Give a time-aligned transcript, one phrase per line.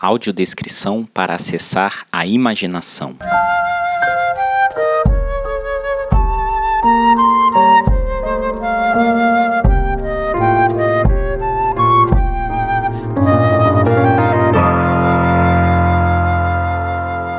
[0.00, 3.16] Audiodescrição para acessar a imaginação.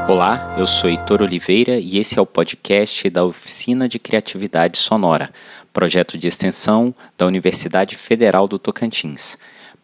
[0.06, 5.32] Olá, eu sou Heitor Oliveira e esse é o podcast da Oficina de Criatividade Sonora,
[5.72, 9.38] projeto de extensão da Universidade Federal do Tocantins.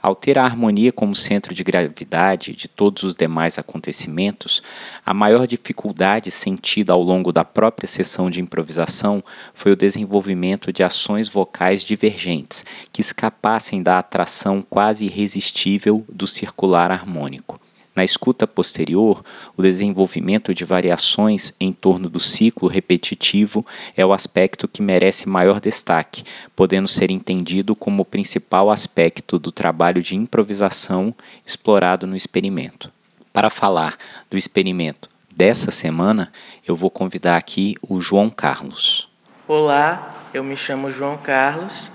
[0.00, 4.62] Ao ter a harmonia como centro de gravidade de todos os demais acontecimentos,
[5.04, 10.84] a maior dificuldade sentida ao longo da própria sessão de improvisação foi o desenvolvimento de
[10.84, 17.60] ações vocais divergentes que escapassem da atração quase irresistível do circular harmônico.
[17.98, 19.24] Na escuta posterior,
[19.56, 25.58] o desenvolvimento de variações em torno do ciclo repetitivo é o aspecto que merece maior
[25.58, 26.22] destaque,
[26.54, 31.12] podendo ser entendido como o principal aspecto do trabalho de improvisação
[31.44, 32.92] explorado no experimento.
[33.32, 33.96] Para falar
[34.30, 36.30] do experimento dessa semana,
[36.64, 39.08] eu vou convidar aqui o João Carlos.
[39.48, 41.90] Olá, eu me chamo João Carlos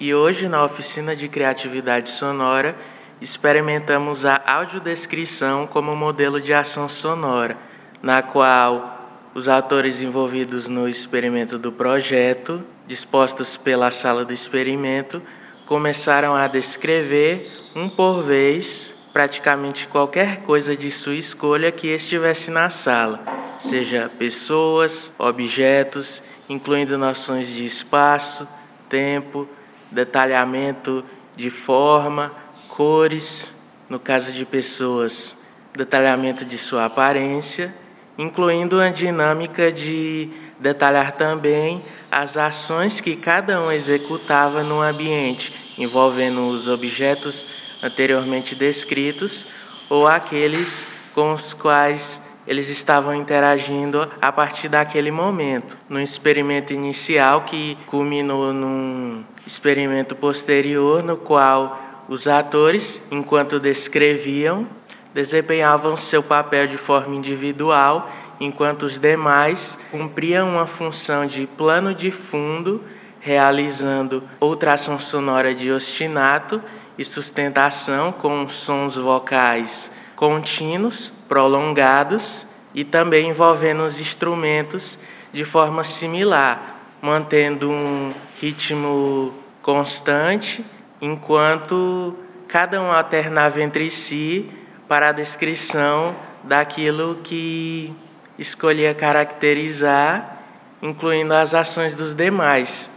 [0.00, 2.74] e hoje na oficina de criatividade sonora
[3.22, 7.56] experimentamos a audiodescrição como modelo de ação sonora,
[8.02, 15.22] na qual os atores envolvidos no experimento do projeto, dispostos pela sala do experimento,
[15.66, 22.70] começaram a descrever, um por vez, praticamente qualquer coisa de sua escolha que estivesse na
[22.70, 23.20] sala,
[23.60, 28.48] seja pessoas, objetos, incluindo noções de espaço,
[28.88, 29.48] tempo,
[29.92, 31.04] detalhamento
[31.36, 32.41] de forma,
[32.76, 33.52] cores,
[33.88, 35.36] no caso de pessoas,
[35.74, 37.74] detalhamento de sua aparência,
[38.16, 46.46] incluindo a dinâmica de detalhar também as ações que cada um executava no ambiente, envolvendo
[46.48, 47.46] os objetos
[47.82, 49.46] anteriormente descritos
[49.90, 55.76] ou aqueles com os quais eles estavam interagindo a partir daquele momento.
[55.88, 64.66] No experimento inicial, que culminou num experimento posterior, no qual os atores, enquanto descreviam,
[65.14, 72.10] desempenhavam seu papel de forma individual, enquanto os demais cumpriam uma função de plano de
[72.10, 72.84] fundo,
[73.18, 76.62] realizando outra ação sonora de ostinato
[76.98, 82.44] e sustentação com sons vocais contínuos, prolongados
[82.74, 84.98] e também envolvendo os instrumentos
[85.32, 90.62] de forma similar, mantendo um ritmo constante
[91.02, 94.48] enquanto cada um alternava entre si
[94.86, 96.14] para a descrição
[96.44, 97.92] daquilo que
[98.38, 100.38] escolhia caracterizar,
[100.80, 102.88] incluindo as ações dos demais.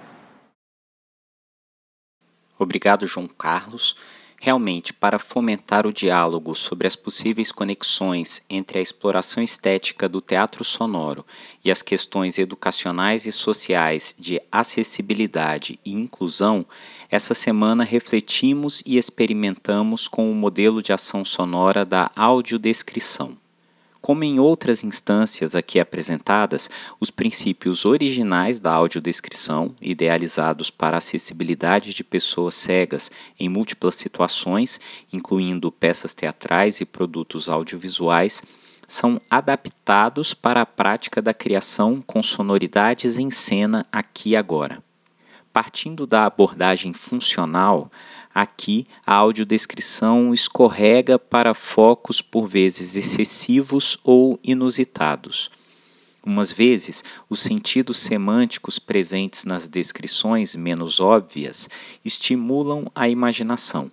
[2.60, 3.98] Obrigado, João Carlos.
[4.40, 10.63] Realmente, para fomentar o diálogo sobre as possíveis conexões entre a exploração estética do teatro
[10.63, 11.25] sonoro
[11.63, 16.66] e as questões educacionais e sociais de acessibilidade e inclusão,
[17.09, 23.45] essa semana refletimos e experimentamos com o modelo de ação sonora da audiodescrição.
[24.06, 31.92] Como em outras instâncias aqui apresentadas, os princípios originais da audiodescrição, idealizados para a acessibilidade
[31.92, 34.80] de pessoas cegas em múltiplas situações,
[35.12, 38.44] incluindo peças teatrais e produtos audiovisuais,
[38.88, 44.84] são adaptados para a prática da criação com sonoridades em cena aqui e agora.
[45.52, 47.90] Partindo da abordagem funcional,
[48.35, 55.49] Aqui, a audiodescrição escorrega para focos por vezes excessivos ou inusitados.
[56.22, 61.70] Umas vezes, os sentidos semânticos presentes nas descrições menos óbvias
[62.03, 63.90] estimulam a imaginação.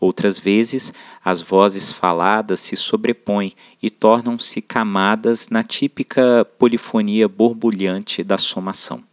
[0.00, 0.92] Outras vezes,
[1.24, 9.08] as vozes faladas se sobrepõem e tornam-se camadas na típica polifonia borbulhante da somação.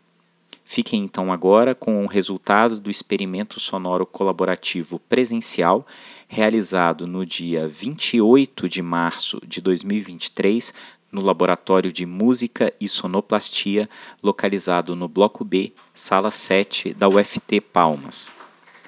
[0.69, 5.88] Fiquem então agora com o resultado do experimento sonoro colaborativo presencial
[6.28, 10.74] realizado no dia 28 de março de 2023
[11.10, 13.90] no Laboratório de Música e Sonoplastia,
[14.22, 18.30] localizado no Bloco B, Sala 7 da UFT Palmas.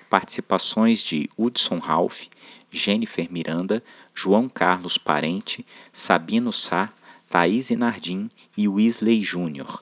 [0.10, 2.24] Participações de Hudson Ralph,
[2.70, 3.82] Jennifer Miranda,
[4.14, 6.92] João Carlos Parente, Sabino Sá,
[7.30, 9.82] Thaís Nardim e Weasley Júnior.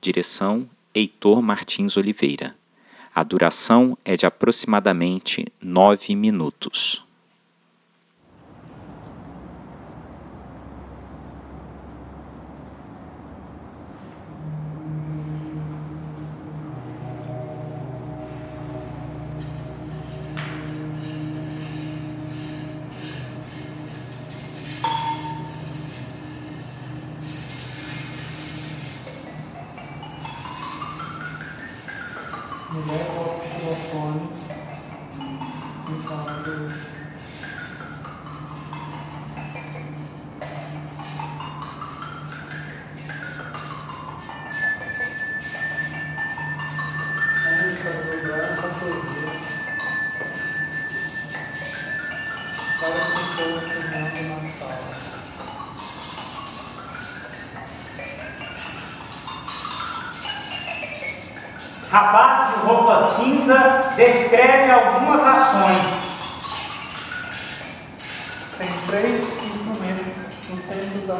[0.00, 2.56] Direção Heitor Martins Oliveira.
[3.14, 7.04] A duração é de aproximadamente nove minutos.
[32.76, 34.28] Mulher coloca o microfone
[35.88, 36.95] e fala do.
[61.90, 65.84] Rapaz de roupa cinza descreve algumas ações.
[68.58, 70.16] Tem três instrumentos
[70.50, 71.18] no centro da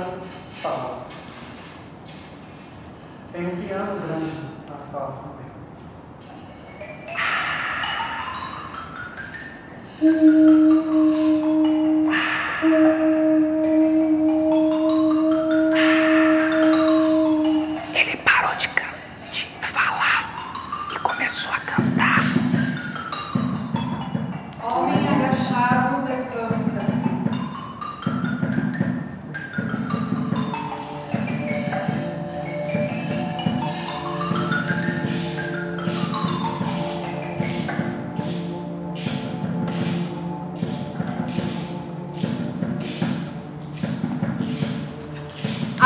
[0.60, 1.06] sala.
[3.32, 4.32] Tem um piano grande
[4.68, 5.46] na sala também.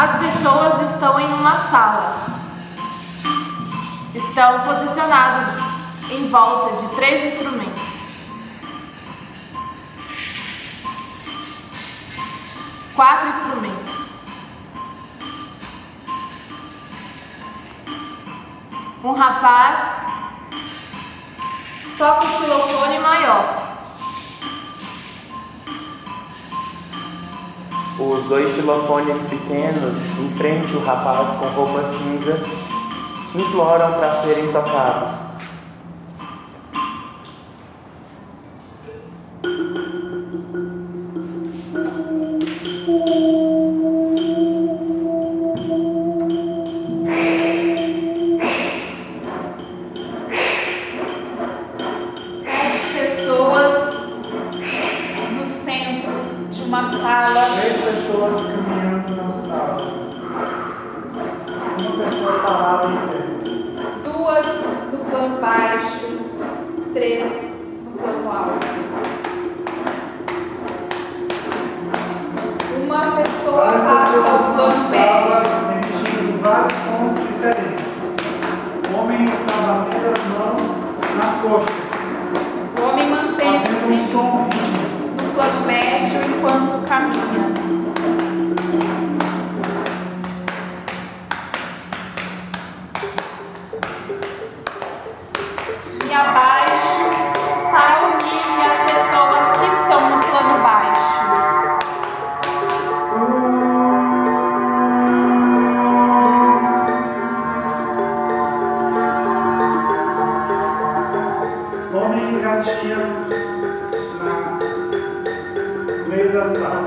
[0.02, 2.16] As pessoas estão em uma sala.
[4.14, 5.62] Estão posicionadas
[6.10, 7.82] em volta de três instrumentos.
[12.94, 13.90] Quatro instrumentos.
[19.04, 19.80] Um rapaz
[21.98, 23.59] toca o xilofone maior.
[28.00, 32.42] Os dois xilofones pequenos, em frente o rapaz com roupa cinza,
[33.34, 35.29] imploram para serem tocados.
[96.10, 97.04] E abaixo,
[97.70, 101.20] para unir as pessoas que estão no plano baixo.
[111.94, 114.58] Homem engatinha na-
[116.08, 116.86] meio da sala.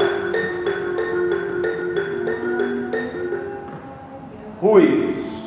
[4.62, 5.43] Ruídos.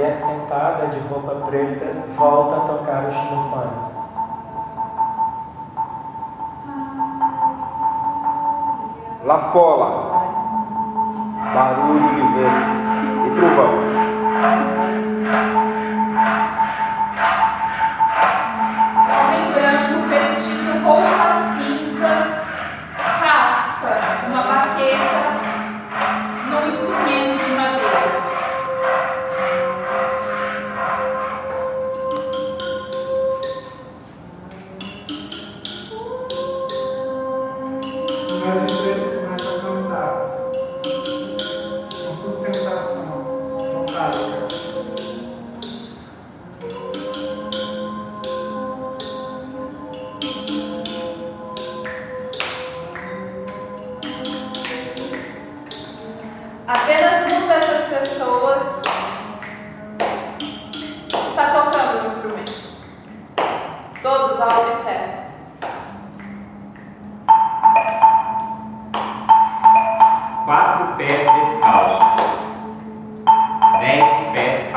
[0.00, 3.70] Mulher sentada de roupa preta volta a tocar o xilofone.
[9.24, 10.08] Lá fora.
[11.52, 12.70] Barulho de vento
[13.26, 13.74] e trovão.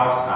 [0.03, 0.27] house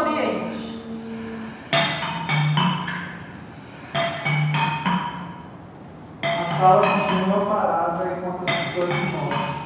[0.00, 0.80] ambiente.
[6.22, 9.60] A sala continua parada enquanto as pessoas se movem.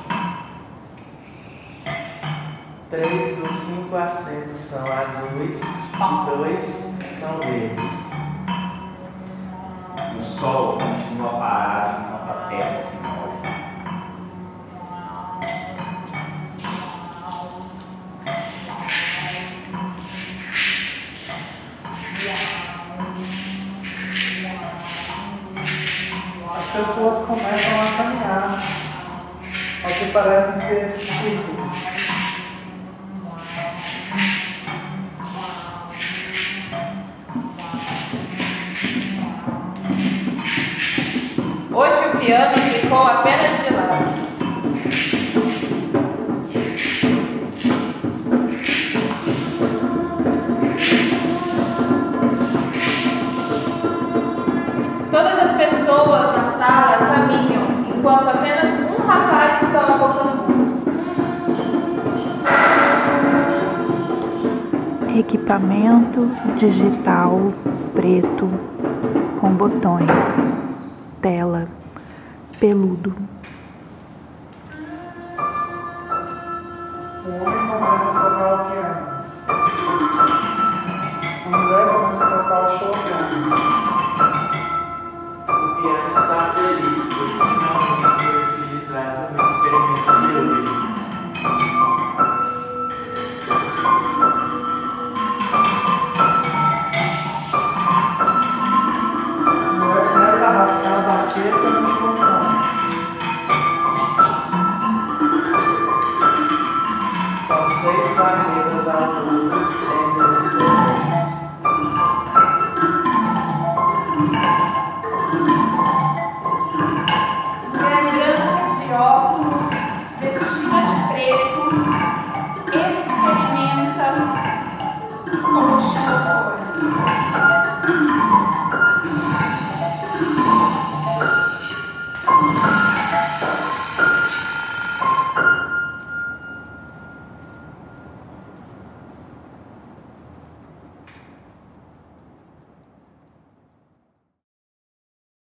[2.91, 6.63] Três dos cinco assentos são azuis e dois
[7.19, 7.93] são verdes.
[10.17, 13.04] O sol continua parado enquanto a terra se
[27.05, 28.63] pessoas começam a caminhar
[29.85, 31.75] ao que parecem ser círculos.
[41.73, 44.34] Hoje o piano ficou apenas de lado.
[65.17, 67.53] Equipamento digital
[67.95, 68.51] preto
[69.41, 70.49] com botões.
[71.23, 71.69] Tela
[72.59, 73.15] peludo.